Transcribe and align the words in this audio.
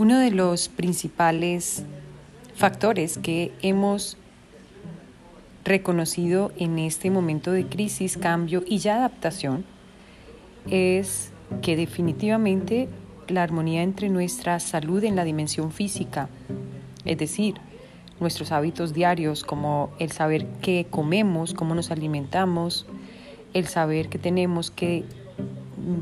Uno 0.00 0.18
de 0.18 0.30
los 0.30 0.70
principales 0.70 1.84
factores 2.54 3.18
que 3.18 3.52
hemos 3.60 4.16
reconocido 5.62 6.52
en 6.56 6.78
este 6.78 7.10
momento 7.10 7.52
de 7.52 7.66
crisis, 7.66 8.16
cambio 8.16 8.64
y 8.66 8.78
ya 8.78 8.96
adaptación 8.96 9.66
es 10.70 11.32
que 11.60 11.76
definitivamente 11.76 12.88
la 13.28 13.42
armonía 13.42 13.82
entre 13.82 14.08
nuestra 14.08 14.58
salud 14.58 15.04
en 15.04 15.16
la 15.16 15.24
dimensión 15.24 15.70
física, 15.70 16.30
es 17.04 17.18
decir, 17.18 17.56
nuestros 18.20 18.52
hábitos 18.52 18.94
diarios 18.94 19.44
como 19.44 19.90
el 19.98 20.12
saber 20.12 20.46
qué 20.62 20.86
comemos, 20.88 21.52
cómo 21.52 21.74
nos 21.74 21.90
alimentamos, 21.90 22.86
el 23.52 23.66
saber 23.66 24.08
que 24.08 24.18
tenemos 24.18 24.70
que 24.70 25.04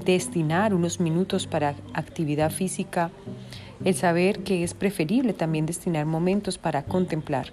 destinar 0.05 0.75
unos 0.75 1.01
minutos 1.01 1.47
para 1.47 1.75
actividad 1.95 2.51
física, 2.51 3.11
el 3.85 3.95
saber 3.95 4.41
que 4.41 4.65
es 4.65 4.75
preferible 4.75 5.33
también 5.33 5.67
destinar 5.67 6.07
momentos 6.07 6.59
para 6.59 6.85
contemplar. 6.85 7.53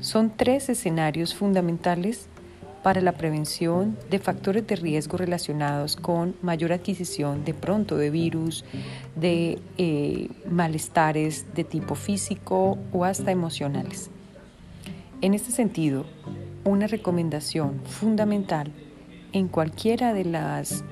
Son 0.00 0.32
tres 0.36 0.68
escenarios 0.68 1.34
fundamentales 1.34 2.28
para 2.82 3.00
la 3.00 3.12
prevención 3.12 3.98
de 4.10 4.18
factores 4.18 4.66
de 4.66 4.76
riesgo 4.76 5.16
relacionados 5.16 5.96
con 5.96 6.36
mayor 6.42 6.72
adquisición 6.72 7.44
de 7.44 7.54
pronto 7.54 7.96
de 7.96 8.10
virus, 8.10 8.64
de 9.16 9.58
eh, 9.76 10.28
malestares 10.50 11.54
de 11.54 11.64
tipo 11.64 11.94
físico 11.94 12.78
o 12.92 13.04
hasta 13.04 13.30
emocionales. 13.30 14.10
En 15.20 15.34
este 15.34 15.50
sentido, 15.50 16.06
una 16.64 16.86
recomendación 16.86 17.80
fundamental 17.84 18.72
en 19.32 19.48
cualquiera 19.48 20.14
de 20.14 20.24
las 20.24 20.84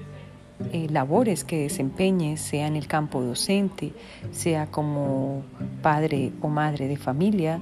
eh, 0.73 0.87
labores 0.91 1.45
que 1.45 1.59
desempeñes, 1.59 2.41
sea 2.41 2.67
en 2.67 2.77
el 2.77 2.87
campo 2.87 3.21
docente, 3.23 3.93
sea 4.31 4.67
como 4.67 5.43
padre 5.83 6.33
o 6.41 6.49
madre 6.49 6.89
de 6.89 6.97
familia, 6.97 7.61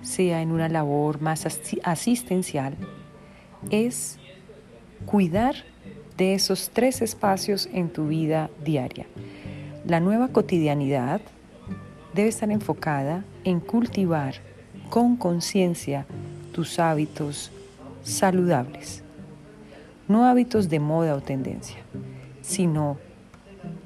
sea 0.00 0.42
en 0.42 0.52
una 0.52 0.68
labor 0.68 1.20
más 1.20 1.44
asistencial, 1.82 2.76
es 3.70 4.18
cuidar 5.06 5.56
de 6.16 6.34
esos 6.34 6.70
tres 6.70 7.02
espacios 7.02 7.68
en 7.72 7.88
tu 7.88 8.06
vida 8.06 8.48
diaria. 8.64 9.06
La 9.84 9.98
nueva 9.98 10.28
cotidianidad 10.28 11.20
debe 12.14 12.28
estar 12.28 12.52
enfocada 12.52 13.24
en 13.42 13.58
cultivar 13.58 14.36
con 14.88 15.16
conciencia 15.16 16.06
tus 16.52 16.78
hábitos 16.78 17.50
saludables, 18.04 19.02
no 20.06 20.26
hábitos 20.26 20.68
de 20.68 20.78
moda 20.78 21.16
o 21.16 21.20
tendencia 21.20 21.78
sino 22.46 22.96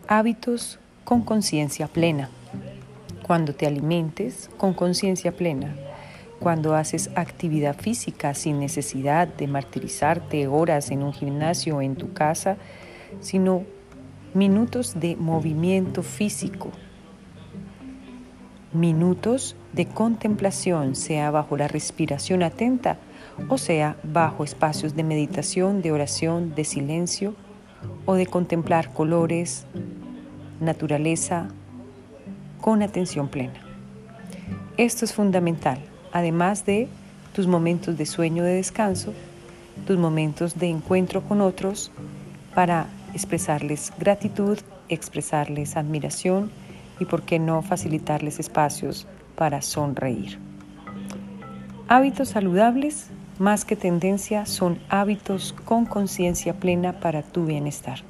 hábitos 0.07 0.79
con 1.05 1.23
conciencia 1.23 1.89
plena. 1.89 2.29
Cuando 3.23 3.55
te 3.55 3.67
alimentes 3.67 4.51
con 4.59 4.75
conciencia 4.75 5.33
plena, 5.33 5.75
cuando 6.41 6.75
haces 6.75 7.11
actividad 7.15 7.77
física 7.77 8.35
sin 8.35 8.59
necesidad 8.59 9.29
de 9.29 9.47
martirizarte 9.47 10.47
horas 10.47 10.91
en 10.91 11.03
un 11.03 11.13
gimnasio 11.13 11.79
o 11.79 11.83
en 11.83 11.97
tu 11.97 12.13
casa, 12.13 12.57
sino 13.21 13.65
minutos 14.35 15.01
de 15.01 15.17
movimiento 15.17 16.03
físico, 16.03 16.71
minutos 18.73 19.57
de 19.73 19.87
contemplación, 19.87 20.97
sea 20.97 21.31
bajo 21.31 21.57
la 21.57 21.67
respiración 21.67 22.43
atenta 22.43 22.99
o 23.49 23.57
sea 23.57 23.97
bajo 24.03 24.45
espacios 24.45 24.95
de 24.95 25.03
meditación, 25.03 25.81
de 25.81 25.93
oración, 25.93 26.55
de 26.55 26.65
silencio 26.65 27.35
o 28.07 28.15
de 28.15 28.27
contemplar 28.27 28.93
colores, 28.93 29.67
naturaleza, 30.61 31.49
con 32.61 32.83
atención 32.83 33.29
plena. 33.29 33.61
Esto 34.77 35.05
es 35.05 35.13
fundamental, 35.13 35.79
además 36.13 36.67
de 36.67 36.89
tus 37.33 37.47
momentos 37.47 37.97
de 37.97 38.07
sueño 38.07 38.45
de 38.45 38.55
descanso, 38.55 39.13
tus 39.87 39.99
momentos 39.99 40.59
de 40.59 40.69
encuentro 40.69 41.23
con 41.23 41.41
otros 41.41 41.91
para 42.55 42.87
expresarles 43.15 43.93
gratitud, 43.99 44.59
expresarles 44.89 45.77
admiración 45.77 46.51
y, 46.99 47.05
por 47.05 47.23
qué 47.23 47.39
no, 47.39 47.63
facilitarles 47.63 48.39
espacios 48.41 49.07
para 49.37 49.63
sonreír. 49.63 50.39
Hábitos 51.89 52.29
saludables 52.29 53.09
más 53.41 53.65
que 53.65 53.75
tendencia, 53.75 54.45
son 54.45 54.79
hábitos 54.91 55.55
con 55.65 55.87
conciencia 55.87 56.61
plena 56.61 57.01
para 57.01 57.23
tu 57.23 57.47
bienestar. 57.47 58.10